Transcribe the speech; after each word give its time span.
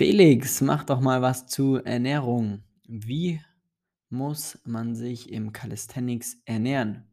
Felix, 0.00 0.62
mach 0.62 0.84
doch 0.84 1.02
mal 1.02 1.20
was 1.20 1.46
zu 1.46 1.76
Ernährung. 1.76 2.64
Wie 2.88 3.38
muss 4.08 4.58
man 4.64 4.94
sich 4.94 5.30
im 5.30 5.52
Calisthenics 5.52 6.38
ernähren? 6.46 7.04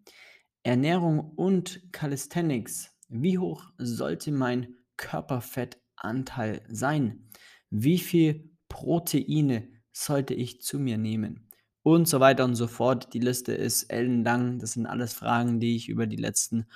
Ernährung 0.64 1.34
und 1.36 1.82
Calisthenics. 1.92 2.94
Wie 3.10 3.40
hoch 3.40 3.66
sollte 3.78 4.32
mein 4.32 4.74
Körperfettanteil 4.96 6.62
sein? 6.70 7.30
Wie 7.70 7.98
viel 7.98 8.52
Proteine 8.70 9.68
sollte 9.92 10.34
ich 10.34 10.62
zu 10.62 10.80
mir 10.80 10.98
nehmen? 10.98 11.50
Und 11.84 12.08
so 12.08 12.22
weiter 12.22 12.46
und 12.46 12.56
so 12.56 12.68
fort. 12.68 13.14
Die 13.14 13.20
Liste 13.20 13.52
ist 13.52 13.92
ellenlang. 13.92 14.60
Das 14.60 14.72
sind 14.72 14.86
alles 14.86 15.12
Fragen, 15.12 15.60
die 15.60 15.76
ich 15.76 15.90
über 15.90 16.08
die 16.08 16.16
letzten 16.16 16.68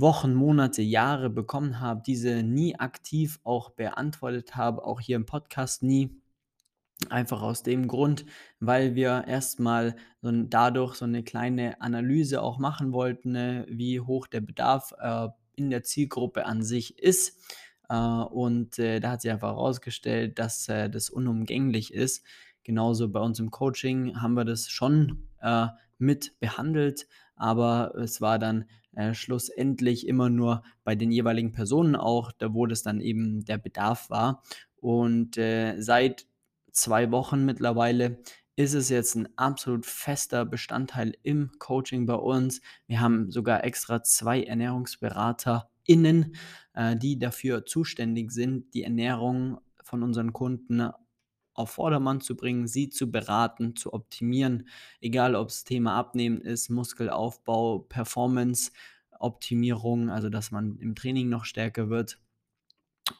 Wochen, 0.00 0.32
Monate, 0.34 0.80
Jahre 0.82 1.28
bekommen 1.28 1.80
habe, 1.80 2.02
diese 2.06 2.44
nie 2.44 2.76
aktiv 2.78 3.40
auch 3.42 3.70
beantwortet 3.70 4.54
habe, 4.54 4.84
auch 4.84 5.00
hier 5.00 5.16
im 5.16 5.26
Podcast 5.26 5.82
nie. 5.82 6.20
Einfach 7.10 7.42
aus 7.42 7.62
dem 7.62 7.88
Grund, 7.88 8.24
weil 8.60 8.94
wir 8.94 9.24
erstmal 9.26 9.96
so 10.20 10.30
dadurch 10.32 10.94
so 10.96 11.04
eine 11.04 11.22
kleine 11.22 11.80
Analyse 11.80 12.42
auch 12.42 12.58
machen 12.58 12.92
wollten, 12.92 13.32
ne, 13.32 13.66
wie 13.68 14.00
hoch 14.00 14.26
der 14.26 14.40
Bedarf, 14.40 14.92
äh, 15.00 15.28
in 15.56 15.70
der 15.70 15.82
Zielgruppe 15.82 16.46
an 16.46 16.62
sich 16.62 16.98
ist. 16.98 17.36
Äh, 17.88 17.96
und, 17.96 18.78
äh, 18.78 19.00
da 19.00 19.12
hat 19.12 19.22
sich 19.22 19.30
einfach 19.30 19.50
herausgestellt, 19.50 20.38
dass, 20.38 20.68
äh, 20.68 20.88
das 20.90 21.10
unumgänglich 21.10 21.92
ist. 21.92 22.24
Genauso 22.64 23.08
bei 23.08 23.20
uns 23.20 23.40
im 23.40 23.50
Coaching 23.50 24.20
haben 24.20 24.34
wir 24.34 24.44
das 24.44 24.68
schon, 24.68 25.28
äh, 25.40 25.68
mit 25.98 26.38
behandelt, 26.38 27.08
aber 27.34 27.94
es 27.96 28.20
war 28.20 28.38
dann, 28.38 28.66
äh, 28.98 29.14
schlussendlich 29.14 30.08
immer 30.08 30.28
nur 30.28 30.64
bei 30.82 30.96
den 30.96 31.12
jeweiligen 31.12 31.52
Personen 31.52 31.94
auch, 31.94 32.32
da 32.32 32.52
wo 32.52 32.66
das 32.66 32.82
dann 32.82 33.00
eben 33.00 33.44
der 33.44 33.56
Bedarf 33.56 34.10
war. 34.10 34.42
Und, 34.80 35.38
äh, 35.38 35.80
seit 35.80 36.26
2 36.72 37.12
Wochen 37.12 37.44
mittlerweile 37.44 38.18
ist 38.56 38.74
es 38.74 38.88
jetzt 38.88 39.14
ein 39.14 39.28
absolut 39.36 39.86
fester 39.86 40.44
Bestandteil 40.44 41.14
im 41.22 41.52
Coaching 41.60 42.06
bei 42.06 42.14
uns. 42.16 42.60
Wir 42.88 43.00
haben 43.00 43.30
sogar 43.30 43.62
extra 43.62 44.02
2 44.02 44.42
ErnährungsberaterInnen, 44.42 46.34
äh, 46.74 46.96
die 46.96 47.20
dafür 47.20 47.66
zuständig 47.66 48.32
sind, 48.32 48.74
die 48.74 48.82
Ernährung 48.82 49.60
von 49.84 50.02
unseren 50.02 50.32
Kunden 50.32 50.90
auf 51.58 51.70
Vordermann 51.70 52.20
zu 52.20 52.36
bringen, 52.36 52.68
sie 52.68 52.88
zu 52.88 53.10
beraten, 53.10 53.74
zu 53.74 53.92
optimieren, 53.92 54.68
egal 55.00 55.34
ob 55.34 55.48
es 55.48 55.64
Thema 55.64 55.96
Abnehmen 55.96 56.40
ist, 56.40 56.70
Muskelaufbau, 56.70 57.80
Performance-Optimierung, 59.18 60.10
also 60.10 60.28
dass 60.28 60.50
man 60.50 60.78
im 60.78 60.94
Training 60.94 61.28
noch 61.28 61.44
stärker 61.44 61.90
wird 61.90 62.18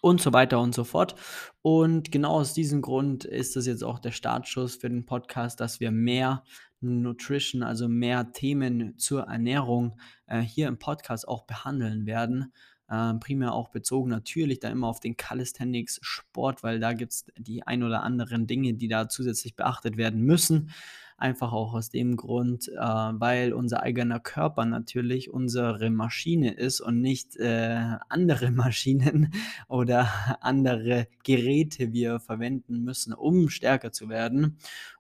und 0.01 0.21
so 0.21 0.33
weiter 0.33 0.61
und 0.61 0.75
so 0.75 0.85
fort. 0.85 1.15
Und 1.63 2.13
genau 2.13 2.33
aus 2.33 2.55
diesem 2.55 2.83
Grund 2.83 3.25
ist 3.25 3.57
das 3.57 3.67
jetzt 3.67 3.85
auch 3.85 3.99
der 3.99 4.13
Startschuss 4.13 4.77
für 4.77 4.89
den 4.89 5.07
Podcast, 5.07 5.61
dass 5.61 5.81
wir 5.81 5.91
mehr 5.91 6.45
Nutrition, 6.81 7.63
also 7.63 7.89
mehr 7.89 8.33
Themen 8.33 8.99
zur 8.99 9.23
Ernährung 9.23 9.99
äh, 10.27 10.41
hier 10.41 10.69
im 10.69 10.79
Podcast 10.79 11.27
auch 11.27 11.45
behandeln 11.45 12.07
werden. 12.07 12.53
Äh, 12.89 13.15
primär 13.15 13.53
auch 13.53 13.69
bezogen 13.69 14.11
natürlich 14.11 14.61
dann 14.61 14.73
immer 14.73 14.89
auf 14.89 15.01
den 15.01 15.17
Calisthenics-Sport, 15.17 16.63
weil 16.63 16.81
da 16.81 16.95
gibt 16.95 17.13
es 17.13 17.27
die 17.37 17.67
ein 17.67 17.83
oder 17.83 18.03
anderen 18.03 18.47
Dinge, 18.47 18.75
die 18.75 18.89
da 18.89 19.09
zusätzlich 19.09 19.57
beachtet 19.57 19.97
werden 19.97 20.23
müssen. 20.23 20.71
Einfach 21.19 21.53
auch 21.53 21.75
aus 21.75 21.91
dem 21.91 22.17
Grund, 22.17 22.69
äh, 22.69 22.77
weil 22.79 23.53
unser 23.53 23.83
eigener 23.83 24.21
Körper 24.21 24.65
natürlich 24.65 25.31
unsere 25.31 25.91
Maschine 25.91 26.53
ist 26.53 26.81
und 26.81 27.01
nicht 27.01 27.37
äh, 27.37 27.97
andere 28.09 28.51
Maschinen 28.53 29.35
oder 29.69 30.09
andere 30.41 31.09
Geräte 31.25 31.93
wir 31.93 32.21
verwenden 32.21 32.85
müssen, 32.85 33.13
um 33.13 33.49
stärker 33.51 33.93
zu 33.93 34.09
werden. 34.09 34.59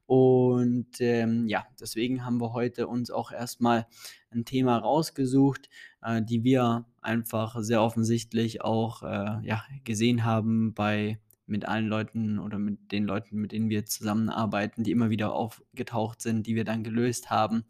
Und 0.08 1.02
ähm, 1.02 1.48
ja, 1.48 1.66
deswegen 1.78 2.24
haben 2.24 2.40
wir 2.40 2.54
heute 2.54 2.88
uns 2.88 3.10
auch 3.10 3.30
erstmal 3.30 3.86
ein 4.30 4.46
Thema 4.46 4.78
rausgesucht, 4.78 5.68
äh, 6.02 6.22
die 6.22 6.44
wir 6.44 6.86
einfach 7.02 7.56
sehr 7.60 7.82
offensichtlich 7.82 8.62
auch 8.62 9.02
äh, 9.02 9.46
ja, 9.46 9.62
gesehen 9.84 10.24
haben 10.24 10.72
bei 10.72 11.20
mit 11.44 11.66
allen 11.66 11.88
Leuten 11.88 12.38
oder 12.38 12.58
mit 12.58 12.90
den 12.90 13.04
Leuten, 13.04 13.36
mit 13.36 13.52
denen 13.52 13.68
wir 13.68 13.84
zusammenarbeiten, 13.84 14.82
die 14.82 14.92
immer 14.92 15.10
wieder 15.10 15.34
aufgetaucht 15.34 16.22
sind, 16.22 16.46
die 16.46 16.54
wir 16.54 16.64
dann 16.64 16.84
gelöst 16.84 17.28
haben 17.28 17.64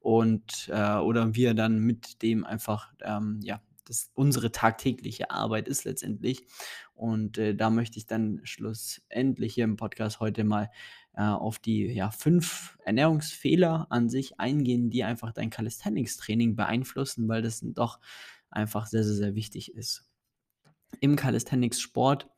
und 0.00 0.70
äh, 0.72 0.96
oder 0.96 1.34
wir 1.34 1.52
dann 1.52 1.78
mit 1.78 2.22
dem 2.22 2.44
einfach, 2.44 2.90
ähm, 3.02 3.40
ja, 3.42 3.60
das 3.84 4.10
unsere 4.14 4.50
tagtägliche 4.50 5.30
Arbeit 5.30 5.68
ist 5.68 5.84
letztendlich. 5.84 6.46
Und 6.94 7.36
äh, 7.36 7.54
da 7.54 7.68
möchte 7.68 7.98
ich 7.98 8.06
dann 8.06 8.40
schlussendlich 8.44 9.54
hier 9.54 9.64
im 9.64 9.76
Podcast 9.76 10.20
heute 10.20 10.44
mal 10.44 10.70
äh, 11.14 11.22
auf 11.22 11.58
die 11.58 11.86
ja, 11.86 12.10
fünf 12.10 12.78
Ernährungsfehler 12.84 13.86
an 13.90 14.08
sich 14.08 14.40
eingehen, 14.40 14.90
die 14.90 15.04
einfach 15.04 15.32
dein 15.32 15.50
Calisthenics-Training 15.50 16.56
beeinflussen, 16.56 17.28
weil 17.28 17.42
das 17.42 17.60
doch 17.62 18.00
einfach 18.50 18.86
sehr, 18.86 19.04
sehr, 19.04 19.16
sehr 19.16 19.34
wichtig 19.34 19.74
ist. 19.74 20.04
Im 21.00 21.16
Calisthenics-Sport 21.16 22.28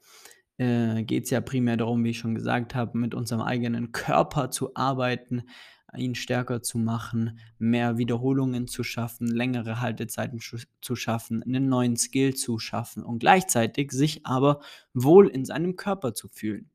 äh, 0.59 1.03
geht 1.03 1.25
es 1.25 1.31
ja 1.31 1.41
primär 1.41 1.77
darum, 1.77 2.05
wie 2.05 2.11
ich 2.11 2.19
schon 2.19 2.35
gesagt 2.35 2.75
habe, 2.75 2.99
mit 2.99 3.15
unserem 3.15 3.43
eigenen 3.43 3.93
Körper 3.93 4.51
zu 4.51 4.75
arbeiten, 4.75 5.45
ihn 5.97 6.15
stärker 6.15 6.63
zu 6.63 6.79
machen, 6.79 7.39
mehr 7.59 7.99
Wiederholungen 7.99 8.67
zu 8.67 8.83
schaffen, 8.83 9.29
längere 9.29 9.81
Haltezeiten 9.81 10.41
zu 10.41 10.97
schaffen, 10.97 11.43
einen 11.43 11.69
neuen 11.69 11.97
Skill 11.97 12.35
zu 12.35 12.59
schaffen 12.59 13.05
und 13.05 13.21
gleichzeitig 13.21 13.93
sich 13.93 14.27
aber 14.27 14.61
wohl 14.93 15.29
in 15.29 15.45
seinem 15.45 15.77
Körper 15.77 16.15
zu 16.15 16.29
fühlen. 16.29 16.71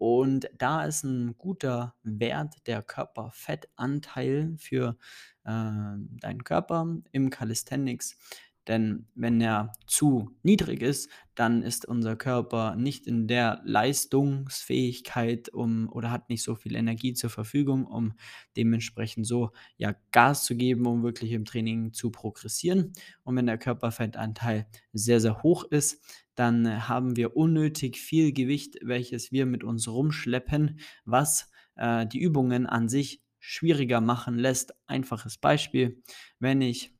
Und 0.00 0.48
da 0.56 0.86
ist 0.86 1.04
ein 1.04 1.36
guter 1.36 1.94
Wert 2.02 2.66
der 2.66 2.82
Körperfettanteil 2.82 4.54
für 4.58 4.96
äh, 5.44 5.50
deinen 5.50 6.42
Körper 6.42 6.86
im 7.12 7.28
Calisthenics 7.28 8.16
denn 8.68 9.06
wenn 9.16 9.40
er 9.40 9.72
zu 9.86 10.36
niedrig 10.44 10.80
ist, 10.82 11.10
dann 11.34 11.62
ist 11.62 11.86
unser 11.86 12.14
Körper 12.14 12.76
nicht 12.76 13.06
in 13.06 13.26
der 13.26 13.62
Leistungsfähigkeit, 13.64 15.48
um 15.48 15.88
oder 15.90 16.10
hat 16.12 16.28
nicht 16.28 16.44
so 16.44 16.54
viel 16.54 16.76
Energie 16.76 17.14
zur 17.14 17.30
Verfügung, 17.30 17.84
um 17.84 18.12
dementsprechend 18.56 19.26
so, 19.26 19.50
ja, 19.76 19.94
Gas 20.12 20.44
zu 20.44 20.56
geben, 20.56 20.86
um 20.86 21.02
wirklich 21.02 21.32
im 21.32 21.46
Training 21.46 21.92
zu 21.94 22.10
progressieren. 22.10 22.92
Und 23.24 23.34
wenn 23.34 23.46
der 23.46 23.58
Körperfettanteil 23.58 24.66
sehr, 24.92 25.20
sehr 25.20 25.42
hoch 25.42 25.64
ist, 25.64 26.04
dann 26.40 26.88
haben 26.88 27.16
wir 27.16 27.36
unnötig 27.36 27.98
viel 27.98 28.32
Gewicht, 28.32 28.78
welches 28.80 29.30
wir 29.30 29.44
mit 29.44 29.62
uns 29.62 29.86
rumschleppen, 29.88 30.80
was 31.04 31.50
äh, 31.76 32.06
die 32.06 32.18
Übungen 32.18 32.64
an 32.64 32.88
sich 32.88 33.22
schwieriger 33.38 34.00
machen 34.00 34.38
lässt. 34.38 34.72
Einfaches 34.86 35.36
Beispiel, 35.36 36.02
wenn 36.38 36.62
ich 36.62 36.94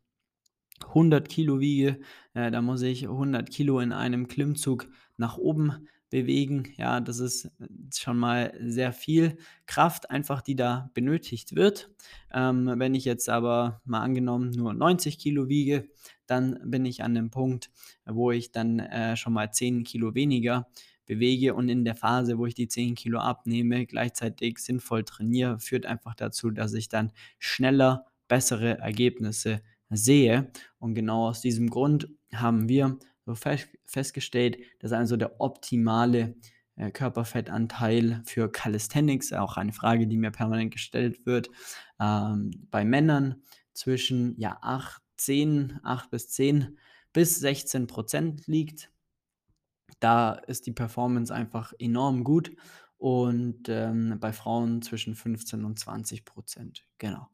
100 0.88 1.26
Kilo 1.26 1.58
wiege, 1.58 2.00
äh, 2.34 2.50
dann 2.50 2.66
muss 2.66 2.82
ich 2.82 3.04
100 3.04 3.48
Kilo 3.48 3.80
in 3.80 3.92
einem 3.92 4.28
Klimmzug 4.28 4.88
nach 5.16 5.38
oben 5.38 5.88
bewegen. 6.10 6.72
Ja, 6.76 7.00
das 7.00 7.21
ist 7.21 7.47
äh, 7.47 7.69
schon 7.97 8.19
mal 8.19 8.53
sehr 8.60 8.93
viel 8.93 9.38
Kraft 9.66 10.10
einfach, 10.10 10.43
die 10.43 10.56
da 10.56 10.91
benötigt 10.94 11.54
wird. 11.54 11.91
Ähm, 12.32 12.72
wenn 12.76 12.94
ich 12.94 13.04
jetzt 13.04 13.28
aber 13.28 13.81
mal 13.84 14.00
angenommen 14.00 14.50
nur 14.50 14.75
90 14.75 15.19
Kilo 15.19 15.48
wiege, 15.48 15.88
dann 16.26 16.60
bin 16.65 16.84
ich 16.84 17.03
an 17.03 17.15
dem 17.15 17.31
Punkt, 17.31 17.71
wo 18.04 18.31
ich 18.31 18.53
dann 18.53 18.81
äh, 18.81 19.16
schon 19.16 19.32
mal 19.32 19.53
10 19.53 19.84
Kilo 19.84 20.15
weniger 20.15 20.69
bewege 21.06 21.54
und 21.54 21.69
in 21.69 21.84
der 21.84 21.97
Phase, 21.97 22.38
wo 22.38 22.47
ich 22.47 22.54
die 22.54 22.69
10 22.69 22.94
Kilo 22.94 23.19
abnehme, 23.19 23.87
gleichzeitig 23.87 24.59
sinnvoll 24.59 25.04
trainiere, 25.04 25.59
führt 25.59 25.87
einfach 25.87 26.15
dazu, 26.15 26.50
dass 26.50 26.72
ich 26.75 26.88
dann 26.88 27.12
schneller 27.38 28.06
bessere 28.28 28.78
Ergebnisse 28.78 29.60
sehe. 29.91 30.53
Und 30.78 30.94
genau 30.94 31.28
aus 31.28 31.41
diesem 31.41 31.69
Grund 31.69 32.09
haben 32.32 32.69
wir 32.69 32.98
festgestellt, 33.34 34.58
dass 34.78 34.92
also 34.92 35.16
der 35.16 35.41
optimale 35.41 36.34
äh, 36.76 36.91
Körperfettanteil 36.91 38.22
für 38.24 38.50
Calisthenics, 38.50 39.32
auch 39.32 39.56
eine 39.56 39.72
Frage, 39.72 40.06
die 40.06 40.16
mir 40.16 40.30
permanent 40.30 40.72
gestellt 40.72 41.27
wird, 41.27 41.50
ähm, 42.00 42.50
bei 42.71 42.84
Männern 42.84 43.42
zwischen 43.72 44.38
ja, 44.38 44.59
8, 44.62 45.03
10, 45.18 45.80
8 45.82 46.10
bis 46.10 46.28
10 46.30 46.78
bis 47.12 47.38
16 47.41 47.86
Prozent 47.86 48.47
liegt. 48.47 48.91
Da 49.98 50.32
ist 50.32 50.66
die 50.66 50.72
Performance 50.72 51.34
einfach 51.34 51.72
enorm 51.78 52.24
gut 52.24 52.53
und 52.97 53.68
ähm, 53.68 54.18
bei 54.21 54.32
Frauen 54.32 54.82
zwischen 54.82 55.15
15 55.15 55.65
und 55.65 55.78
20 55.78 56.24
Prozent. 56.24 56.86
Genau. 56.98 57.28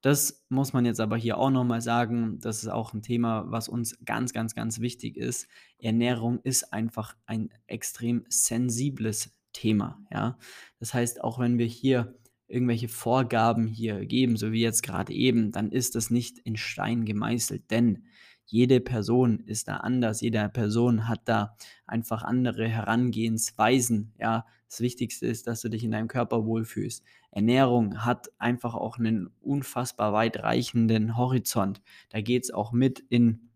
Das 0.00 0.46
muss 0.48 0.72
man 0.72 0.86
jetzt 0.86 1.00
aber 1.00 1.16
hier 1.16 1.36
auch 1.38 1.50
nochmal 1.50 1.82
sagen. 1.82 2.38
Das 2.40 2.62
ist 2.62 2.68
auch 2.68 2.94
ein 2.94 3.02
Thema, 3.02 3.44
was 3.48 3.68
uns 3.68 3.98
ganz, 4.04 4.32
ganz, 4.32 4.54
ganz 4.54 4.80
wichtig 4.80 5.16
ist. 5.16 5.46
Ernährung 5.78 6.40
ist 6.42 6.72
einfach 6.72 7.16
ein 7.26 7.50
extrem 7.66 8.24
sensibles 8.28 9.36
Thema. 9.52 10.02
Ja? 10.10 10.38
Das 10.78 10.94
heißt, 10.94 11.22
auch 11.22 11.38
wenn 11.38 11.58
wir 11.58 11.66
hier 11.66 12.14
irgendwelche 12.48 12.88
Vorgaben 12.88 13.66
hier 13.66 14.04
geben, 14.06 14.36
so 14.36 14.52
wie 14.52 14.60
jetzt 14.60 14.82
gerade 14.82 15.12
eben, 15.12 15.52
dann 15.52 15.70
ist 15.70 15.94
das 15.94 16.10
nicht 16.10 16.38
in 16.38 16.56
Stein 16.56 17.04
gemeißelt, 17.04 17.70
denn 17.70 18.06
jede 18.50 18.80
Person 18.80 19.40
ist 19.40 19.68
da 19.68 19.78
anders, 19.78 20.20
jede 20.20 20.48
Person 20.48 21.08
hat 21.08 21.22
da 21.26 21.56
einfach 21.86 22.22
andere 22.22 22.68
Herangehensweisen. 22.68 24.12
Ja, 24.18 24.46
das 24.68 24.80
Wichtigste 24.80 25.26
ist, 25.26 25.46
dass 25.46 25.60
du 25.60 25.68
dich 25.68 25.84
in 25.84 25.90
deinem 25.90 26.08
Körper 26.08 26.44
wohlfühlst. 26.44 27.04
Ernährung 27.30 28.04
hat 28.04 28.30
einfach 28.38 28.74
auch 28.74 28.98
einen 28.98 29.30
unfassbar 29.40 30.12
weitreichenden 30.12 31.16
Horizont. 31.16 31.80
Da 32.08 32.20
geht 32.20 32.44
es 32.44 32.50
auch 32.50 32.72
mit 32.72 33.00
in 33.08 33.50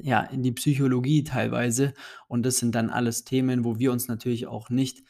ja, 0.00 0.20
in 0.20 0.42
die 0.42 0.52
Psychologie 0.52 1.24
teilweise. 1.24 1.92
Und 2.28 2.46
das 2.46 2.58
sind 2.58 2.74
dann 2.74 2.90
alles 2.90 3.24
Themen, 3.24 3.64
wo 3.64 3.80
wir 3.80 3.90
uns 3.90 4.06
natürlich 4.06 4.46
auch 4.46 4.70
nicht 4.70 5.02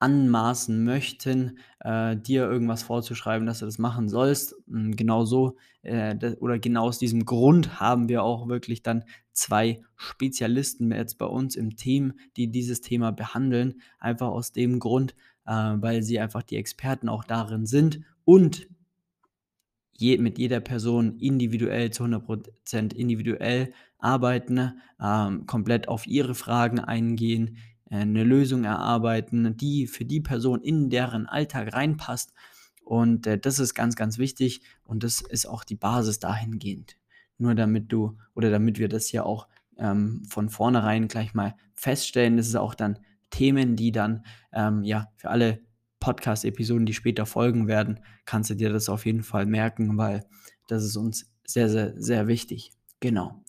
anmaßen 0.00 0.84
möchten, 0.84 1.58
äh, 1.80 2.16
dir 2.16 2.48
irgendwas 2.48 2.82
vorzuschreiben, 2.82 3.46
dass 3.46 3.60
du 3.60 3.64
das 3.66 3.78
machen 3.78 4.08
sollst. 4.08 4.54
Hm, 4.68 4.94
genau 4.96 5.24
so 5.24 5.56
äh, 5.82 6.16
oder 6.40 6.58
genau 6.58 6.84
aus 6.84 6.98
diesem 6.98 7.24
Grund 7.24 7.80
haben 7.80 8.08
wir 8.08 8.22
auch 8.22 8.48
wirklich 8.48 8.82
dann 8.82 9.04
zwei 9.32 9.82
Spezialisten 9.96 10.92
jetzt 10.92 11.18
bei 11.18 11.26
uns 11.26 11.56
im 11.56 11.76
Team, 11.76 12.14
die 12.36 12.50
dieses 12.50 12.80
Thema 12.80 13.10
behandeln. 13.12 13.80
Einfach 13.98 14.28
aus 14.28 14.52
dem 14.52 14.78
Grund, 14.78 15.14
äh, 15.46 15.52
weil 15.52 16.02
sie 16.02 16.20
einfach 16.20 16.42
die 16.42 16.56
Experten 16.56 17.08
auch 17.08 17.24
darin 17.24 17.66
sind 17.66 18.00
und 18.24 18.68
je, 19.98 20.16
mit 20.18 20.38
jeder 20.38 20.60
Person 20.60 21.18
individuell 21.18 21.90
zu 21.90 22.04
100% 22.04 22.94
individuell 22.94 23.72
arbeiten, 23.98 24.80
ähm, 25.02 25.46
komplett 25.46 25.88
auf 25.88 26.06
ihre 26.06 26.36
Fragen 26.36 26.78
eingehen, 26.78 27.56
äh, 27.90 28.04
'ne 28.04 28.24
Lösung 28.24 28.64
erarbeiten, 28.64 29.56
die 29.56 29.86
für 29.86 30.04
die 30.04 30.20
Person 30.20 30.60
in 30.62 30.90
deren 30.90 31.26
Alltag 31.26 31.72
reinpasst. 31.74 32.32
Und, 32.84 33.26
äh, 33.26 33.38
das 33.38 33.58
ist 33.58 33.74
ganz, 33.74 33.96
ganz 33.96 34.18
wichtig 34.18 34.62
und 34.84 35.02
das 35.04 35.20
ist 35.20 35.46
auch 35.46 35.64
die 35.64 35.76
Basis 35.76 36.18
dahingehend. 36.20 36.96
Nur 37.38 37.54
damit 37.54 37.92
du 37.92 38.16
oder 38.34 38.50
damit 38.50 38.78
wir 38.78 38.88
das 38.88 39.06
hier 39.06 39.26
auch, 39.26 39.48
ähm, 39.78 40.22
von 40.28 40.48
vornherein 40.50 41.08
gleich 41.08 41.34
mal 41.34 41.54
feststellen, 41.74 42.36
das 42.36 42.48
ist 42.48 42.56
auch 42.56 42.74
dann 42.74 42.98
Themen, 43.30 43.76
die 43.76 43.92
dann, 43.92 44.24
ähm, 44.52 44.82
ja, 44.84 45.08
für 45.16 45.30
alle 45.30 45.60
Podcast-Episoden, 46.00 46.86
die 46.86 46.94
später 46.94 47.26
folgen 47.26 47.66
werden, 47.68 48.00
kannst 48.24 48.50
du 48.50 48.54
dir 48.54 48.70
das 48.72 48.88
auf 48.88 49.04
jeden 49.06 49.22
Fall 49.22 49.46
merken, 49.46 49.96
weil 49.98 50.24
das 50.68 50.84
ist 50.84 50.96
uns 50.96 51.30
sehr, 51.46 51.68
sehr, 51.68 51.92
sehr 52.00 52.26
wichtig. 52.26 52.72
Genau. 53.00 53.44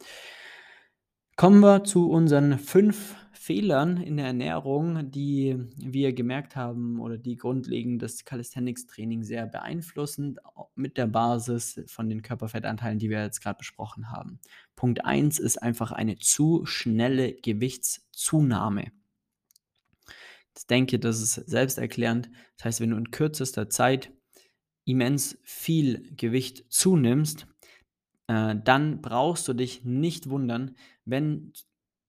Kommen 1.39 1.61
wir 1.61 1.85
zu 1.85 2.09
unseren 2.09 2.59
fünf 2.59 3.15
Fehlern 3.31 3.95
in 3.95 4.17
der 4.17 4.25
Ernährung, 4.25 5.09
die 5.09 5.55
wir 5.77 6.11
gemerkt 6.11 6.57
haben 6.57 6.99
oder 6.99 7.17
die 7.17 7.37
grundlegend 7.37 8.01
das 8.01 8.25
Calisthenics-Training 8.25 9.23
sehr 9.23 9.47
beeinflussen, 9.47 10.37
mit 10.75 10.97
der 10.97 11.07
Basis 11.07 11.81
von 11.87 12.09
den 12.09 12.23
Körperfettanteilen, 12.23 12.99
die 12.99 13.09
wir 13.09 13.23
jetzt 13.23 13.39
gerade 13.41 13.57
besprochen 13.57 14.11
haben. 14.11 14.41
Punkt 14.75 15.05
1 15.05 15.39
ist 15.39 15.63
einfach 15.63 15.93
eine 15.93 16.17
zu 16.17 16.65
schnelle 16.65 17.35
Gewichtszunahme. 17.35 18.91
Ich 20.57 20.67
denke, 20.67 20.99
das 20.99 21.21
ist 21.21 21.35
selbsterklärend. 21.35 22.29
Das 22.57 22.65
heißt, 22.65 22.81
wenn 22.81 22.89
du 22.89 22.97
in 22.97 23.11
kürzester 23.11 23.69
Zeit 23.69 24.11
immens 24.83 25.39
viel 25.45 26.13
Gewicht 26.17 26.65
zunimmst, 26.69 27.47
äh, 28.29 28.55
dann 28.63 29.01
brauchst 29.01 29.47
du 29.47 29.53
dich 29.53 29.83
nicht 29.83 30.29
wundern, 30.29 30.75
wenn 31.09 31.53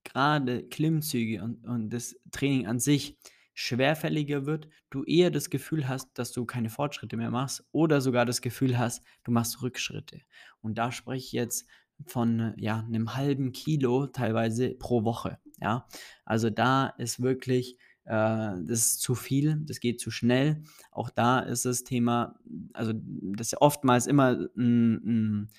gerade 0.04 0.62
Klimmzüge 0.64 1.42
und, 1.42 1.66
und 1.66 1.90
das 1.90 2.16
Training 2.30 2.66
an 2.66 2.78
sich 2.78 3.16
schwerfälliger 3.54 4.46
wird, 4.46 4.68
du 4.88 5.04
eher 5.04 5.30
das 5.30 5.50
Gefühl 5.50 5.88
hast, 5.88 6.08
dass 6.14 6.32
du 6.32 6.46
keine 6.46 6.70
Fortschritte 6.70 7.16
mehr 7.16 7.30
machst 7.30 7.64
oder 7.72 8.00
sogar 8.00 8.24
das 8.24 8.40
Gefühl 8.40 8.78
hast, 8.78 9.02
du 9.24 9.32
machst 9.32 9.60
Rückschritte. 9.62 10.22
Und 10.62 10.78
da 10.78 10.92
spreche 10.92 11.26
ich 11.26 11.32
jetzt 11.32 11.66
von 12.06 12.54
ja, 12.56 12.78
einem 12.78 13.14
halben 13.14 13.52
Kilo 13.52 14.06
teilweise 14.06 14.70
pro 14.70 15.04
Woche. 15.04 15.38
Ja, 15.60 15.86
also 16.24 16.48
da 16.48 16.86
ist 16.86 17.20
wirklich 17.20 17.76
äh, 18.04 18.54
das 18.64 18.80
ist 18.80 19.00
zu 19.02 19.14
viel, 19.14 19.60
das 19.66 19.80
geht 19.80 20.00
zu 20.00 20.10
schnell. 20.10 20.62
Auch 20.90 21.10
da 21.10 21.40
ist 21.40 21.64
das 21.64 21.84
Thema, 21.84 22.38
also 22.72 22.92
das 22.94 23.48
ist 23.48 23.60
oftmals 23.60 24.06
immer 24.06 24.48
ein, 24.56 24.94
ein 24.94 25.50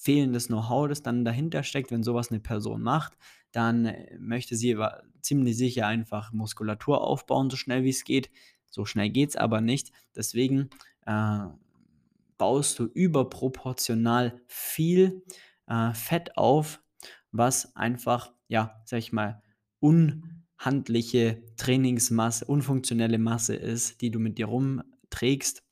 fehlendes 0.00 0.46
Know-how, 0.46 0.88
das 0.88 1.02
dann 1.02 1.26
dahinter 1.26 1.62
steckt, 1.62 1.90
wenn 1.90 2.02
sowas 2.02 2.30
eine 2.30 2.40
Person 2.40 2.80
macht, 2.80 3.18
dann 3.52 3.84
äh, 3.84 4.16
möchte 4.18 4.56
sie 4.56 4.76
ziemlich 5.20 5.58
sicher 5.58 5.86
einfach 5.86 6.32
Muskulatur 6.32 7.02
aufbauen, 7.02 7.50
so 7.50 7.56
schnell 7.56 7.84
wie 7.84 7.90
es 7.90 8.04
geht. 8.04 8.30
So 8.70 8.86
schnell 8.86 9.10
geht 9.10 9.30
es 9.30 9.36
aber 9.36 9.60
nicht. 9.60 9.92
Deswegen 10.16 10.70
äh, 11.04 11.40
baust 12.38 12.78
du 12.78 12.84
überproportional 12.84 14.40
viel 14.46 15.22
äh, 15.66 15.92
Fett 15.92 16.36
auf, 16.38 16.80
was 17.30 17.76
einfach, 17.76 18.32
ja, 18.48 18.80
sag 18.86 19.00
ich 19.00 19.12
mal, 19.12 19.42
un 19.80 20.44
handliche 20.56 21.42
Trainingsmasse, 21.56 22.46
unfunktionelle 22.46 23.18
Masse 23.18 23.54
ist, 23.54 24.00
die 24.00 24.10
du 24.10 24.18
mit 24.18 24.38
dir 24.38 24.46
rumträgst 24.46 25.62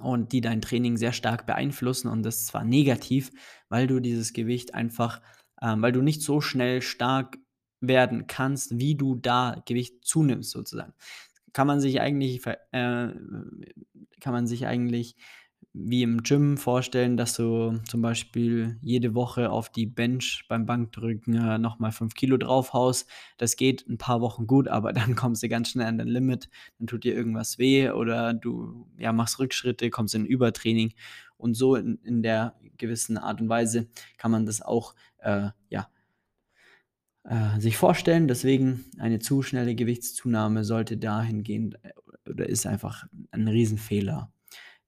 und 0.00 0.32
die 0.32 0.40
dein 0.40 0.60
Training 0.60 0.96
sehr 0.96 1.12
stark 1.12 1.46
beeinflussen 1.46 2.08
und 2.08 2.22
das 2.22 2.46
zwar 2.46 2.64
negativ, 2.64 3.30
weil 3.68 3.86
du 3.86 4.00
dieses 4.00 4.32
Gewicht 4.32 4.74
einfach, 4.74 5.20
äh, 5.60 5.74
weil 5.76 5.92
du 5.92 6.02
nicht 6.02 6.22
so 6.22 6.40
schnell 6.40 6.82
stark 6.82 7.38
werden 7.80 8.26
kannst, 8.26 8.78
wie 8.78 8.94
du 8.94 9.16
da 9.16 9.60
Gewicht 9.66 10.04
zunimmst 10.04 10.50
sozusagen. 10.50 10.94
Kann 11.52 11.66
man 11.66 11.80
sich 11.80 12.00
eigentlich, 12.00 12.46
äh, 12.46 13.08
kann 14.20 14.32
man 14.32 14.46
sich 14.46 14.66
eigentlich 14.66 15.16
wie 15.72 16.02
im 16.02 16.22
Gym 16.22 16.58
vorstellen, 16.58 17.16
dass 17.16 17.34
du 17.34 17.78
zum 17.88 18.02
Beispiel 18.02 18.78
jede 18.82 19.14
Woche 19.14 19.50
auf 19.50 19.70
die 19.70 19.86
Bench 19.86 20.44
beim 20.48 20.66
Bankdrücken 20.66 21.34
äh, 21.34 21.58
nochmal 21.58 21.92
5 21.92 22.14
Kilo 22.14 22.36
draufhaust. 22.36 23.08
Das 23.38 23.56
geht 23.56 23.88
ein 23.88 23.98
paar 23.98 24.20
Wochen 24.20 24.46
gut, 24.46 24.68
aber 24.68 24.92
dann 24.92 25.14
kommst 25.14 25.42
du 25.42 25.48
ganz 25.48 25.70
schnell 25.70 25.86
an 25.86 25.98
dein 25.98 26.08
Limit, 26.08 26.48
dann 26.78 26.86
tut 26.86 27.04
dir 27.04 27.14
irgendwas 27.14 27.58
weh 27.58 27.90
oder 27.90 28.34
du 28.34 28.86
ja, 28.98 29.12
machst 29.12 29.38
Rückschritte, 29.38 29.90
kommst 29.90 30.14
in 30.14 30.26
Übertraining. 30.26 30.94
Und 31.36 31.54
so 31.54 31.74
in, 31.74 31.98
in 32.04 32.22
der 32.22 32.56
gewissen 32.76 33.18
Art 33.18 33.40
und 33.40 33.48
Weise 33.48 33.88
kann 34.16 34.30
man 34.30 34.46
das 34.46 34.62
auch 34.62 34.94
äh, 35.18 35.48
ja, 35.70 35.88
äh, 37.24 37.60
sich 37.60 37.76
vorstellen. 37.76 38.28
Deswegen 38.28 38.84
eine 38.98 39.18
zu 39.18 39.42
schnelle 39.42 39.74
Gewichtszunahme 39.74 40.64
sollte 40.64 40.96
dahingehend 40.96 41.76
äh, 41.82 41.92
oder 42.30 42.48
ist 42.48 42.66
einfach 42.66 43.06
ein 43.30 43.48
Riesenfehler. 43.48 44.31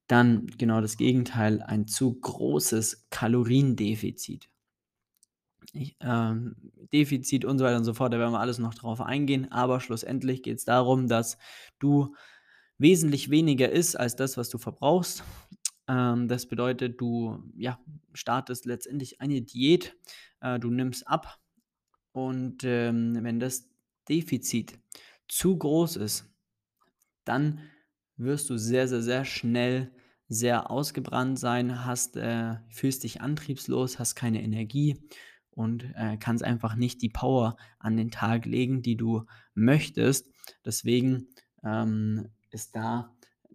Dann 0.06 0.46
genau 0.58 0.80
das 0.80 0.96
Gegenteil, 0.96 1.62
ein 1.62 1.86
zu 1.86 2.14
großes 2.14 3.06
Kaloriendefizit. 3.10 4.48
Ich, 5.72 5.96
ähm, 6.00 6.56
Defizit 6.92 7.44
und 7.44 7.58
so 7.58 7.64
weiter 7.64 7.78
und 7.78 7.84
so 7.84 7.94
fort, 7.94 8.12
da 8.12 8.18
werden 8.18 8.32
wir 8.32 8.40
alles 8.40 8.58
noch 8.58 8.74
drauf 8.74 9.00
eingehen, 9.00 9.50
aber 9.50 9.80
schlussendlich 9.80 10.42
geht 10.42 10.58
es 10.58 10.64
darum, 10.64 11.08
dass 11.08 11.38
du 11.78 12.14
wesentlich 12.78 13.30
weniger 13.30 13.70
isst 13.70 13.98
als 13.98 14.14
das, 14.14 14.36
was 14.36 14.50
du 14.50 14.58
verbrauchst. 14.58 15.24
Ähm, 15.88 16.28
das 16.28 16.46
bedeutet, 16.46 17.00
du 17.00 17.42
ja, 17.56 17.78
startest 18.12 18.66
letztendlich 18.66 19.20
eine 19.20 19.42
Diät, 19.42 19.96
äh, 20.40 20.58
du 20.58 20.70
nimmst 20.70 21.08
ab 21.08 21.38
und 22.12 22.62
ähm, 22.64 23.18
wenn 23.22 23.40
das 23.40 23.68
Defizit 24.08 24.78
zu 25.28 25.56
groß 25.56 25.96
ist, 25.96 26.26
dann 27.24 27.60
wirst 28.16 28.50
du 28.50 28.56
sehr, 28.56 28.88
sehr, 28.88 29.02
sehr 29.02 29.24
schnell 29.24 29.92
sehr 30.28 30.70
ausgebrannt 30.70 31.38
sein, 31.38 31.84
hast, 31.84 32.16
äh, 32.16 32.56
fühlst 32.68 33.04
dich 33.04 33.20
antriebslos, 33.20 33.98
hast 33.98 34.14
keine 34.14 34.42
Energie 34.42 34.98
und 35.50 35.84
äh, 35.96 36.16
kannst 36.18 36.42
einfach 36.42 36.74
nicht 36.76 37.02
die 37.02 37.10
Power 37.10 37.56
an 37.78 37.96
den 37.96 38.10
Tag 38.10 38.46
legen, 38.46 38.82
die 38.82 38.96
du 38.96 39.24
möchtest. 39.54 40.28
Deswegen 40.64 41.28
ähm, 41.62 42.28
ist 42.50 42.74
da 42.74 43.14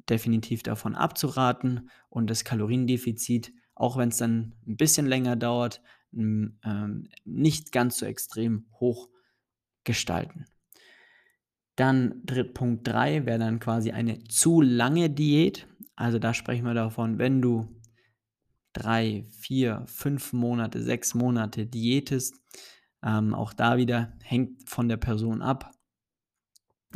definitiv 0.09 0.63
davon 0.63 0.95
abzuraten 0.95 1.89
und 2.09 2.29
das 2.29 2.43
Kaloriendefizit, 2.43 3.53
auch 3.75 3.97
wenn 3.97 4.09
es 4.09 4.17
dann 4.17 4.55
ein 4.67 4.77
bisschen 4.77 5.05
länger 5.05 5.35
dauert, 5.35 5.81
ähm, 6.13 7.07
nicht 7.25 7.71
ganz 7.71 7.97
so 7.97 8.05
extrem 8.05 8.65
hoch 8.79 9.09
gestalten. 9.83 10.45
Dann 11.79 12.23
Punkt 12.53 12.85
3 12.89 13.25
wäre 13.25 13.39
dann 13.39 13.61
quasi 13.61 13.91
eine 13.91 14.21
zu 14.25 14.59
lange 14.59 15.09
Diät. 15.09 15.65
Also 15.95 16.19
da 16.19 16.33
sprechen 16.33 16.65
wir 16.65 16.73
davon, 16.73 17.19
wenn 17.19 17.41
du 17.41 17.73
drei, 18.73 19.25
vier, 19.29 19.85
fünf 19.87 20.33
Monate, 20.33 20.83
sechs 20.83 21.15
Monate 21.15 21.65
diätest, 21.65 22.35
ähm, 23.01 23.33
auch 23.33 23.53
da 23.53 23.77
wieder 23.77 24.11
hängt 24.21 24.69
von 24.69 24.89
der 24.89 24.97
Person 24.97 25.41
ab. 25.41 25.71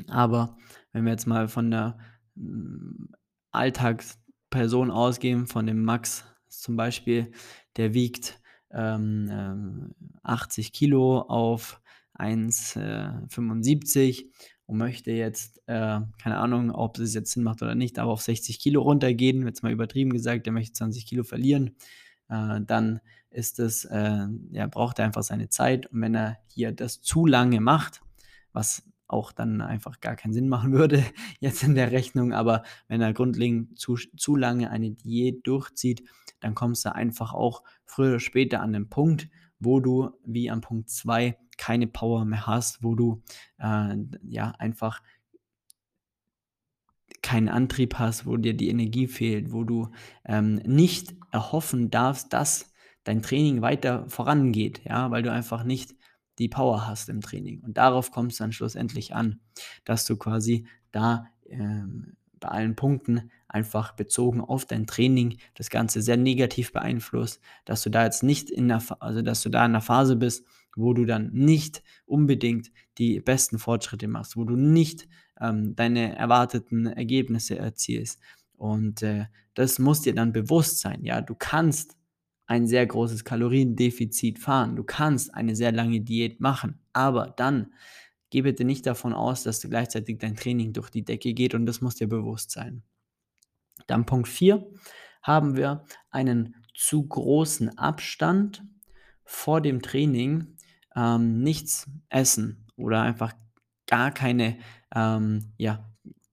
Aber 0.09 0.57
wenn 0.91 1.05
wir 1.05 1.13
jetzt 1.13 1.27
mal 1.27 1.47
von 1.47 1.71
der 1.71 1.97
ähm, 2.35 3.07
Alltagsperson 3.51 4.91
ausgehen, 4.91 5.47
von 5.47 5.65
dem 5.65 5.85
Max 5.85 6.25
zum 6.49 6.75
Beispiel, 6.75 7.31
der 7.77 7.93
wiegt 7.93 8.41
ähm, 8.71 9.93
80 10.23 10.67
ähm, 10.67 10.71
Kilo 10.73 11.21
auf 11.21 11.79
1,75 12.19 14.25
und 14.65 14.77
möchte 14.77 15.11
jetzt, 15.11 15.61
äh, 15.67 15.99
keine 16.21 16.37
Ahnung, 16.37 16.71
ob 16.71 16.97
es 16.99 17.13
jetzt 17.13 17.31
Sinn 17.31 17.43
macht 17.43 17.61
oder 17.61 17.75
nicht, 17.75 17.99
aber 17.99 18.11
auf 18.11 18.21
60 18.21 18.59
Kilo 18.59 18.81
runtergehen, 18.81 19.45
jetzt 19.45 19.63
mal 19.63 19.71
übertrieben 19.71 20.11
gesagt, 20.11 20.45
der 20.45 20.53
möchte 20.53 20.73
20 20.73 21.05
Kilo 21.05 21.23
verlieren, 21.23 21.75
äh, 22.29 22.61
dann 22.61 23.01
ist 23.29 23.59
es, 23.59 23.85
äh, 23.85 24.27
ja, 24.51 24.67
braucht 24.67 24.99
er 24.99 25.05
einfach 25.05 25.23
seine 25.23 25.49
Zeit. 25.49 25.87
Und 25.87 26.01
wenn 26.01 26.15
er 26.15 26.37
hier 26.47 26.71
das 26.71 27.01
zu 27.01 27.25
lange 27.25 27.59
macht, 27.59 28.01
was 28.53 28.83
auch 29.07 29.31
dann 29.31 29.61
einfach 29.61 29.99
gar 29.99 30.15
keinen 30.15 30.33
Sinn 30.33 30.49
machen 30.49 30.71
würde 30.73 31.03
jetzt 31.39 31.63
in 31.63 31.75
der 31.75 31.91
Rechnung, 31.91 32.33
aber 32.33 32.63
wenn 32.87 33.01
er 33.01 33.13
grundlegend 33.13 33.77
zu, 33.77 33.95
zu 33.95 34.35
lange 34.35 34.69
eine 34.69 34.91
Diät 34.91 35.45
durchzieht, 35.45 36.03
dann 36.39 36.55
kommst 36.55 36.85
du 36.85 36.93
einfach 36.93 37.33
auch 37.33 37.63
früher 37.85 38.09
oder 38.09 38.19
später 38.19 38.61
an 38.61 38.73
den 38.73 38.89
Punkt, 38.89 39.29
wo 39.63 39.79
du 39.79 40.11
wie 40.25 40.49
am 40.49 40.61
Punkt 40.61 40.89
2 40.89 41.37
keine 41.57 41.87
Power 41.87 42.25
mehr 42.25 42.47
hast, 42.47 42.83
wo 42.83 42.95
du 42.95 43.23
äh, 43.59 43.95
ja 44.23 44.51
einfach 44.57 45.01
keinen 47.21 47.49
Antrieb 47.49 47.95
hast, 47.99 48.25
wo 48.25 48.37
dir 48.37 48.53
die 48.53 48.69
Energie 48.69 49.07
fehlt, 49.07 49.51
wo 49.51 49.63
du 49.63 49.89
ähm, 50.25 50.55
nicht 50.65 51.15
erhoffen 51.31 51.89
darfst, 51.89 52.33
dass 52.33 52.71
dein 53.03 53.21
Training 53.21 53.61
weiter 53.61 54.07
vorangeht, 54.09 54.81
ja, 54.85 55.09
weil 55.11 55.23
du 55.23 55.31
einfach 55.31 55.63
nicht 55.63 55.95
die 56.39 56.49
Power 56.49 56.87
hast 56.87 57.09
im 57.09 57.21
Training. 57.21 57.61
Und 57.61 57.77
darauf 57.77 58.11
kommt 58.11 58.31
es 58.31 58.37
dann 58.37 58.51
schlussendlich 58.51 59.13
an, 59.13 59.39
dass 59.85 60.05
du 60.05 60.17
quasi 60.17 60.67
da 60.91 61.27
ähm, 61.47 62.15
bei 62.43 62.49
allen 62.49 62.75
Punkten 62.75 63.31
einfach 63.47 63.93
bezogen 63.93 64.41
auf 64.41 64.65
dein 64.65 64.85
Training 64.85 65.37
das 65.55 65.69
Ganze 65.69 66.01
sehr 66.01 66.17
negativ 66.17 66.71
beeinflusst, 66.73 67.41
dass 67.65 67.83
du 67.83 67.89
da 67.89 68.03
jetzt 68.03 68.23
nicht 68.23 68.49
in 68.49 68.67
der, 68.67 68.83
also 68.99 69.21
dass 69.21 69.41
du 69.41 69.49
da 69.49 69.65
in 69.65 69.71
der 69.71 69.81
Phase 69.81 70.15
bist, 70.15 70.45
wo 70.75 70.93
du 70.93 71.05
dann 71.05 71.31
nicht 71.33 71.83
unbedingt 72.05 72.71
die 72.97 73.19
besten 73.19 73.59
Fortschritte 73.59 74.07
machst, 74.07 74.37
wo 74.37 74.43
du 74.43 74.55
nicht 74.55 75.07
ähm, 75.39 75.75
deine 75.75 76.15
erwarteten 76.15 76.87
Ergebnisse 76.87 77.57
erzielst. 77.57 78.19
Und 78.57 79.01
äh, 79.01 79.25
das 79.53 79.79
muss 79.79 80.01
dir 80.01 80.15
dann 80.15 80.33
bewusst 80.33 80.79
sein. 80.79 81.03
Ja, 81.03 81.21
du 81.21 81.35
kannst 81.35 81.95
ein 82.45 82.67
sehr 82.67 82.85
großes 82.85 83.23
Kaloriendefizit 83.23 84.39
fahren. 84.39 84.75
Du 84.75 84.83
kannst 84.83 85.33
eine 85.33 85.55
sehr 85.55 85.71
lange 85.71 86.01
Diät 86.01 86.39
machen, 86.41 86.79
aber 86.91 87.33
dann 87.37 87.73
geh 88.33 88.41
bitte 88.41 88.65
nicht 88.65 88.87
davon 88.87 89.13
aus, 89.13 89.43
dass 89.43 89.61
gleichzeitig 89.61 90.17
dein 90.17 90.35
Training 90.35 90.73
durch 90.73 90.89
die 90.89 91.05
Decke 91.05 91.35
geht 91.35 91.53
und 91.53 91.67
das 91.67 91.81
muss 91.81 91.95
dir 91.95 92.09
bewusst 92.09 92.49
sein. 92.49 92.81
Dann 93.85 94.07
Punkt 94.07 94.27
4 94.27 94.67
haben 95.21 95.55
wir 95.55 95.85
einen 96.09 96.55
zu 96.73 97.07
großen 97.07 97.77
Abstand 97.77 98.65
vor 99.23 99.61
dem 99.61 99.83
Training, 99.83 100.57
ähm, 100.95 101.43
nichts 101.43 101.87
essen 102.09 102.65
oder 102.75 103.03
einfach 103.03 103.33
gar 103.85 104.11
keine, 104.11 104.57
ähm, 104.95 105.53
ja, 105.57 105.87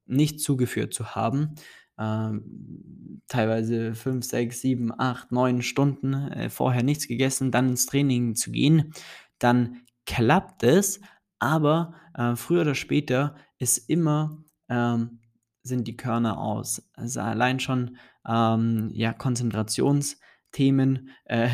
nicht 0.07 0.41
zugeführt 0.41 0.95
zu 0.95 1.15
haben 1.15 1.55
ähm, 1.99 3.21
teilweise 3.29 3.95
5, 3.95 4.25
6, 4.25 4.61
7, 4.61 4.93
8, 4.99 5.33
9 5.33 5.61
Stunden 5.61 6.15
äh, 6.15 6.49
vorher 6.49 6.83
nichts 6.83 7.07
gegessen, 7.07 7.53
dann 7.53 7.69
ins 7.69 7.85
Training 7.85 8.35
zu 8.35 8.51
gehen, 8.51 8.95
dann 9.39 9.83
klappt 10.07 10.63
es, 10.63 11.01
aber 11.41 11.95
äh, 12.15 12.37
früher 12.37 12.63
oder 12.63 12.75
später 12.75 13.35
ist 13.59 13.79
immer, 13.89 14.45
ähm, 14.69 15.21
sind 15.63 15.89
die 15.89 15.97
Körner 15.97 16.39
aus. 16.39 16.89
Also 16.95 17.21
allein 17.21 17.61
schon 17.61 17.97
ähm, 18.27 18.91
ja, 18.93 19.13
Konzentrationsthemen 19.13 21.11
äh, 21.25 21.49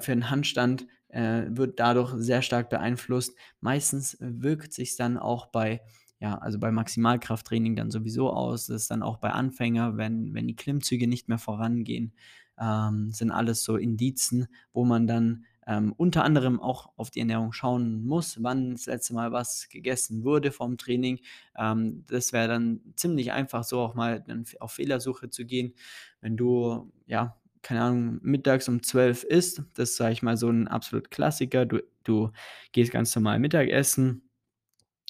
für 0.00 0.12
den 0.12 0.30
Handstand 0.30 0.86
äh, 1.08 1.44
wird 1.48 1.80
dadurch 1.80 2.14
sehr 2.16 2.42
stark 2.42 2.70
beeinflusst. 2.70 3.36
Meistens 3.60 4.16
wirkt 4.20 4.72
sich 4.72 4.96
dann 4.96 5.18
auch 5.18 5.46
bei 5.46 5.80
ja, 6.20 6.36
also 6.36 6.58
bei 6.58 6.70
Maximalkrafttraining 6.70 7.76
dann 7.76 7.90
sowieso 7.90 8.30
aus. 8.30 8.66
Das 8.66 8.82
ist 8.82 8.90
dann 8.90 9.02
auch 9.02 9.16
bei 9.16 9.30
Anfänger, 9.30 9.96
wenn, 9.96 10.34
wenn 10.34 10.46
die 10.46 10.56
Klimmzüge 10.56 11.08
nicht 11.08 11.28
mehr 11.28 11.38
vorangehen, 11.38 12.12
ähm, 12.58 13.10
sind 13.10 13.30
alles 13.30 13.64
so 13.64 13.76
Indizen, 13.76 14.46
wo 14.72 14.84
man 14.84 15.06
dann 15.06 15.46
ähm, 15.70 15.94
unter 15.96 16.24
anderem 16.24 16.58
auch 16.58 16.90
auf 16.96 17.12
die 17.12 17.20
Ernährung 17.20 17.52
schauen 17.52 18.04
muss, 18.04 18.42
wann 18.42 18.72
das 18.72 18.86
letzte 18.86 19.14
Mal 19.14 19.30
was 19.30 19.68
gegessen 19.68 20.24
wurde 20.24 20.50
vom 20.50 20.76
Training. 20.76 21.20
Ähm, 21.56 22.04
das 22.08 22.32
wäre 22.32 22.48
dann 22.48 22.80
ziemlich 22.96 23.30
einfach, 23.30 23.62
so 23.62 23.78
auch 23.78 23.94
mal 23.94 24.24
auf 24.58 24.72
Fehlersuche 24.72 25.30
zu 25.30 25.46
gehen. 25.46 25.74
Wenn 26.20 26.36
du, 26.36 26.90
ja, 27.06 27.36
keine 27.62 27.82
Ahnung, 27.82 28.18
mittags 28.22 28.68
um 28.68 28.82
12 28.82 29.22
isst, 29.22 29.62
das 29.74 29.94
sage 29.94 30.12
ich 30.12 30.22
mal, 30.22 30.36
so 30.36 30.48
ein 30.50 30.66
absolut 30.66 31.12
Klassiker. 31.12 31.66
Du, 31.66 31.78
du 32.02 32.32
gehst 32.72 32.90
ganz 32.90 33.14
normal 33.14 33.38
Mittagessen, 33.38 34.28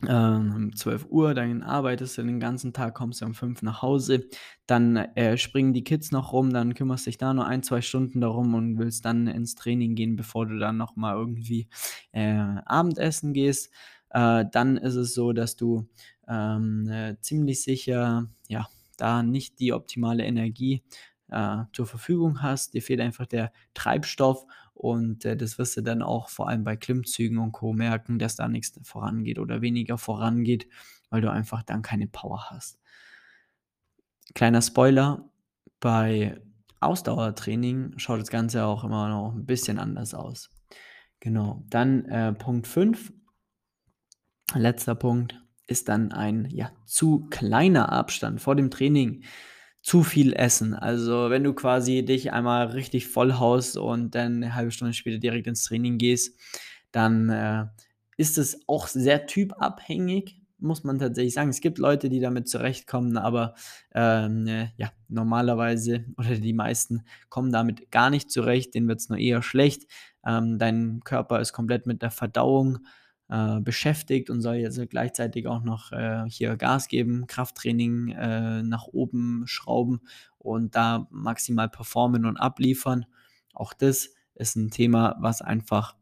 ähm, 0.08 0.52
um 0.54 0.76
12 0.76 1.06
Uhr, 1.10 1.34
dann 1.34 1.62
arbeitest 1.62 2.18
du 2.18 2.22
den 2.22 2.40
ganzen 2.40 2.72
Tag, 2.72 2.94
kommst 2.94 3.20
du 3.20 3.26
um 3.26 3.34
5 3.34 3.62
nach 3.62 3.82
Hause, 3.82 4.28
dann 4.66 4.96
äh, 4.96 5.36
springen 5.36 5.72
die 5.74 5.84
Kids 5.84 6.10
noch 6.10 6.32
rum, 6.32 6.52
dann 6.52 6.74
kümmerst 6.74 7.06
dich 7.06 7.18
da 7.18 7.34
nur 7.34 7.46
ein, 7.46 7.62
zwei 7.62 7.80
Stunden 7.82 8.20
darum 8.20 8.54
und 8.54 8.78
willst 8.78 9.04
dann 9.04 9.26
ins 9.26 9.54
Training 9.54 9.94
gehen, 9.94 10.16
bevor 10.16 10.46
du 10.46 10.58
dann 10.58 10.76
nochmal 10.76 11.16
irgendwie 11.16 11.68
äh, 12.12 12.36
Abendessen 12.64 13.32
gehst. 13.32 13.70
Äh, 14.10 14.46
dann 14.50 14.76
ist 14.76 14.94
es 14.94 15.14
so, 15.14 15.32
dass 15.32 15.56
du 15.56 15.88
ähm, 16.28 16.88
äh, 16.88 17.16
ziemlich 17.20 17.62
sicher, 17.62 18.28
ja, 18.48 18.68
da 18.96 19.22
nicht 19.22 19.58
die 19.60 19.72
optimale 19.72 20.24
Energie 20.24 20.82
äh, 21.28 21.58
zur 21.72 21.86
Verfügung 21.86 22.42
hast. 22.42 22.74
Dir 22.74 22.82
fehlt 22.82 23.00
einfach 23.00 23.26
der 23.26 23.52
Treibstoff 23.74 24.44
und 24.80 25.26
äh, 25.26 25.36
das 25.36 25.58
wirst 25.58 25.76
du 25.76 25.82
dann 25.82 26.00
auch 26.00 26.30
vor 26.30 26.48
allem 26.48 26.64
bei 26.64 26.74
Klimmzügen 26.74 27.36
und 27.36 27.52
Co. 27.52 27.74
merken, 27.74 28.18
dass 28.18 28.36
da 28.36 28.48
nichts 28.48 28.80
vorangeht 28.82 29.38
oder 29.38 29.60
weniger 29.60 29.98
vorangeht, 29.98 30.66
weil 31.10 31.20
du 31.20 31.30
einfach 31.30 31.62
dann 31.62 31.82
keine 31.82 32.06
Power 32.06 32.48
hast. 32.48 32.78
Kleiner 34.34 34.62
Spoiler, 34.62 35.28
bei 35.80 36.40
Ausdauertraining 36.80 37.98
schaut 37.98 38.20
das 38.20 38.30
Ganze 38.30 38.64
auch 38.64 38.82
immer 38.82 39.10
noch 39.10 39.34
ein 39.34 39.44
bisschen 39.44 39.78
anders 39.78 40.14
aus. 40.14 40.48
Genau, 41.20 41.62
dann 41.68 42.06
äh, 42.06 42.32
Punkt 42.32 42.66
5, 42.66 43.12
letzter 44.54 44.94
Punkt, 44.94 45.38
ist 45.66 45.90
dann 45.90 46.10
ein 46.10 46.48
ja, 46.48 46.72
zu 46.86 47.26
kleiner 47.28 47.92
Abstand 47.92 48.40
vor 48.40 48.56
dem 48.56 48.70
Training 48.70 49.24
zu 49.82 50.02
viel 50.02 50.32
essen. 50.34 50.74
Also, 50.74 51.30
wenn 51.30 51.44
du 51.44 51.54
quasi 51.54 52.04
dich 52.04 52.32
einmal 52.32 52.66
richtig 52.68 53.08
vollhaust 53.08 53.76
und 53.78 54.14
dann 54.14 54.36
eine 54.36 54.54
halbe 54.54 54.70
Stunde 54.70 54.92
später 54.94 55.18
direkt 55.18 55.46
ins 55.46 55.64
Training 55.64 55.98
gehst, 55.98 56.38
dann, 56.92 57.30
äh, 57.30 57.66
ist 58.16 58.36
es 58.36 58.60
auch 58.68 58.86
sehr 58.86 59.26
typabhängig, 59.26 60.42
muss 60.58 60.84
man 60.84 60.98
tatsächlich 60.98 61.32
sagen. 61.32 61.48
Es 61.48 61.62
gibt 61.62 61.78
Leute, 61.78 62.10
die 62.10 62.20
damit 62.20 62.48
zurechtkommen, 62.48 63.16
aber, 63.16 63.54
ähm, 63.94 64.46
äh, 64.46 64.68
ja, 64.76 64.92
normalerweise 65.08 66.04
oder 66.18 66.34
die 66.36 66.52
meisten 66.52 67.04
kommen 67.30 67.50
damit 67.52 67.90
gar 67.90 68.10
nicht 68.10 68.30
zurecht, 68.30 68.74
denen 68.74 68.88
wird 68.88 69.00
es 69.00 69.08
nur 69.08 69.18
eher 69.18 69.42
schlecht. 69.42 69.86
Ähm, 70.26 70.58
dein 70.58 71.00
Körper 71.04 71.40
ist 71.40 71.54
komplett 71.54 71.86
mit 71.86 72.02
der 72.02 72.10
Verdauung 72.10 72.80
äh, 73.30 73.60
beschäftigt 73.60 74.28
und 74.28 74.40
soll 74.40 74.56
jetzt 74.56 74.80
gleichzeitig 74.90 75.46
auch 75.46 75.62
noch 75.62 75.92
äh, 75.92 76.24
hier 76.28 76.56
Gas 76.56 76.88
geben, 76.88 77.28
Krafttraining 77.28 78.08
äh, 78.08 78.62
nach 78.64 78.88
oben 78.88 79.44
schrauben 79.46 80.00
und 80.38 80.74
da 80.74 81.06
maximal 81.12 81.68
performen 81.68 82.26
und 82.26 82.38
abliefern. 82.38 83.06
Auch 83.54 83.72
das 83.72 84.10
ist 84.34 84.56
ein 84.56 84.70
Thema, 84.70 85.16
was 85.20 85.42
einfach 85.42 85.94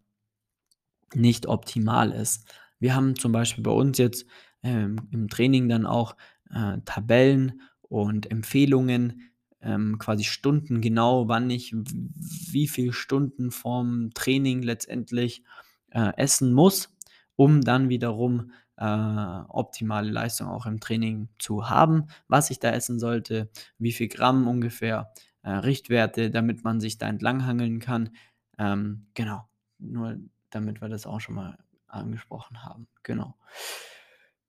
nicht 1.15 1.47
optimal 1.47 2.13
ist. 2.13 2.51
Wir 2.79 2.95
haben 2.95 3.15
zum 3.15 3.33
Beispiel 3.33 3.63
bei 3.63 3.73
uns 3.73 3.99
jetzt 3.99 4.25
ähm, 4.63 5.09
im 5.11 5.29
Training 5.29 5.69
dann 5.69 5.85
auch 5.85 6.17
äh, 6.51 6.79
Tabellen 6.87 7.61
und 7.83 8.31
Empfehlungen, 8.31 9.31
ähm, 9.61 9.99
quasi 9.99 10.25
Stunden 10.25 10.81
genau, 10.81 11.29
wann 11.29 11.51
ich 11.51 11.75
wie 11.75 12.69
viele 12.69 12.95
Stunden 12.95 13.51
vorm 13.51 14.13
Training 14.15 14.63
letztendlich 14.63 15.43
äh, 15.91 16.13
essen 16.17 16.55
muss 16.55 16.95
um 17.39 17.61
dann 17.61 17.89
wiederum 17.89 18.51
äh, 18.77 18.85
optimale 18.85 20.11
Leistung 20.11 20.49
auch 20.49 20.67
im 20.67 20.81
Training 20.81 21.29
zu 21.39 21.71
haben, 21.71 22.07
was 22.27 22.51
ich 22.51 22.59
da 22.59 22.71
essen 22.71 22.99
sollte, 22.99 23.49
wie 23.79 23.93
viel 23.93 24.09
Gramm 24.09 24.49
ungefähr, 24.49 25.13
äh, 25.43 25.51
Richtwerte, 25.51 26.31
damit 26.31 26.65
man 26.65 26.81
sich 26.81 26.99
da 26.99 27.09
entlanghangeln 27.09 27.79
kann. 27.79 28.11
Ähm, 28.59 29.07
genau, 29.15 29.49
nur 29.79 30.17
damit 30.51 30.81
wir 30.81 30.89
das 30.89 31.07
auch 31.07 31.21
schon 31.21 31.37
mal 31.37 31.59
angesprochen 31.87 32.65
haben. 32.65 32.89
Genau. 33.05 33.37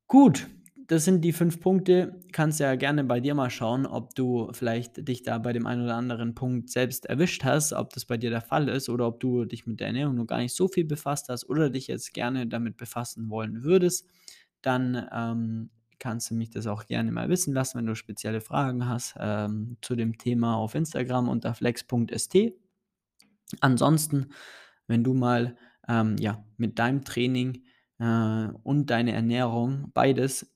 Gut, 0.07 0.47
das 0.89 1.05
sind 1.05 1.21
die 1.21 1.33
fünf 1.33 1.59
Punkte. 1.59 2.19
Kannst 2.31 2.59
ja 2.59 2.73
gerne 2.73 3.03
bei 3.03 3.19
dir 3.19 3.35
mal 3.35 3.51
schauen, 3.51 3.85
ob 3.85 4.15
du 4.15 4.49
vielleicht 4.53 5.07
dich 5.07 5.21
da 5.21 5.37
bei 5.37 5.53
dem 5.53 5.67
einen 5.67 5.83
oder 5.83 5.95
anderen 5.95 6.33
Punkt 6.33 6.71
selbst 6.71 7.05
erwischt 7.05 7.43
hast, 7.43 7.73
ob 7.73 7.93
das 7.93 8.05
bei 8.05 8.17
dir 8.17 8.31
der 8.31 8.41
Fall 8.41 8.67
ist 8.69 8.89
oder 8.89 9.05
ob 9.05 9.19
du 9.19 9.45
dich 9.45 9.67
mit 9.67 9.79
der 9.79 9.87
Ernährung 9.87 10.15
noch 10.15 10.25
gar 10.25 10.39
nicht 10.39 10.55
so 10.55 10.67
viel 10.67 10.85
befasst 10.85 11.29
hast 11.29 11.47
oder 11.47 11.69
dich 11.69 11.85
jetzt 11.85 12.15
gerne 12.15 12.47
damit 12.47 12.75
befassen 12.75 13.29
wollen 13.29 13.61
würdest. 13.61 14.07
Dann 14.63 15.07
ähm, 15.13 15.69
kannst 15.99 16.31
du 16.31 16.35
mich 16.35 16.49
das 16.49 16.65
auch 16.65 16.87
gerne 16.87 17.11
mal 17.11 17.29
wissen 17.29 17.53
lassen, 17.53 17.77
wenn 17.77 17.85
du 17.85 17.93
spezielle 17.93 18.41
Fragen 18.41 18.89
hast 18.89 19.13
ähm, 19.19 19.77
zu 19.81 19.95
dem 19.95 20.17
Thema 20.17 20.55
auf 20.55 20.73
Instagram 20.73 21.29
unter 21.29 21.53
flex.st. 21.53 22.35
Ansonsten, 23.61 24.29
wenn 24.87 25.03
du 25.03 25.13
mal 25.13 25.55
ähm, 25.87 26.15
ja, 26.17 26.43
mit 26.57 26.79
deinem 26.79 27.05
Training 27.05 27.61
äh, 27.99 28.47
und 28.63 28.89
deine 28.89 29.11
Ernährung 29.13 29.91
beides 29.93 30.51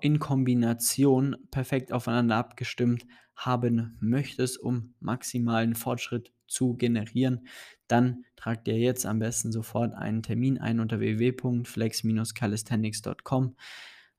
in 0.00 0.18
Kombination 0.18 1.36
perfekt 1.50 1.92
aufeinander 1.92 2.36
abgestimmt 2.36 3.06
haben 3.36 3.96
möchtest, 4.00 4.58
um 4.58 4.94
maximalen 5.00 5.74
Fortschritt 5.74 6.32
zu 6.46 6.74
generieren, 6.74 7.46
dann 7.88 8.24
tragt 8.36 8.68
ihr 8.68 8.78
jetzt 8.78 9.04
am 9.06 9.18
besten 9.18 9.50
sofort 9.52 9.94
einen 9.94 10.22
Termin 10.22 10.58
ein 10.58 10.78
unter 10.80 11.00
www.flex-calisthenics.com. 11.00 13.56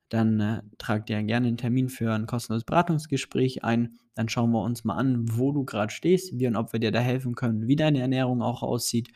Dann 0.08 0.40
äh, 0.40 0.62
tragt 0.78 1.10
ihr 1.10 1.22
gerne 1.22 1.48
einen 1.48 1.58
Termin 1.58 1.90
für 1.90 2.14
ein 2.14 2.26
kostenloses 2.26 2.64
Beratungsgespräch 2.64 3.64
ein. 3.64 3.98
Dann 4.14 4.28
schauen 4.28 4.52
wir 4.52 4.62
uns 4.62 4.84
mal 4.84 4.96
an, 4.96 5.36
wo 5.36 5.50
du 5.52 5.64
gerade 5.64 5.92
stehst, 5.92 6.38
wie 6.38 6.46
und 6.46 6.54
ob 6.56 6.72
wir 6.72 6.80
dir 6.80 6.92
da 6.92 7.00
helfen 7.00 7.34
können, 7.34 7.68
wie 7.68 7.76
deine 7.76 8.00
Ernährung 8.00 8.40
auch 8.40 8.62
aussieht. 8.62 9.10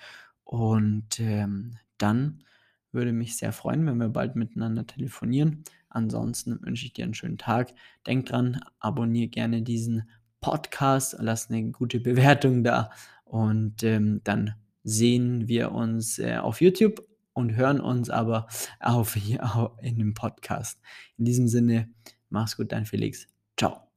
Und 0.45 1.19
ähm, 1.19 1.79
dann 1.97 2.45
würde 2.93 3.13
mich 3.13 3.37
sehr 3.37 3.53
freuen, 3.53 3.87
wenn 3.87 3.97
wir 3.97 4.11
bald 4.11 4.37
miteinander 4.37 4.87
telefonieren. 4.87 5.65
Ansonsten 5.93 6.59
wünsche 6.63 6.87
ich 6.87 6.95
dir 6.95 7.05
einen 7.05 7.15
schönen 7.15 7.39
Tag. 7.39 7.75
Denk 8.07 8.27
dran, 8.27 8.61
abonniere 8.81 9.29
gerne 9.29 9.63
diesen 9.63 10.09
Podcast, 10.41 11.17
lass 11.21 11.51
eine 11.51 11.71
gute 11.71 12.01
Bewertung 12.01 12.65
da 12.65 12.91
und 13.25 13.83
ähm, 13.83 14.21
dann 14.25 14.55
sehen 14.85 15.49
wir 15.49 15.73
uns 15.73 16.19
äh, 16.19 16.37
auf 16.37 16.61
YouTube 16.61 17.07
und 17.35 17.57
hören 17.57 17.81
uns 17.81 18.11
aber 18.11 18.47
auf 18.81 19.15
hier 19.15 19.73
in 19.81 19.99
dem 19.99 20.15
Podcast. 20.15 20.81
In 21.19 21.25
diesem 21.25 21.49
Sinne, 21.49 21.91
mach's 22.31 22.57
gut, 22.57 22.73
dein 22.73 22.87
Felix. 22.87 23.27
Ciao. 23.57 23.92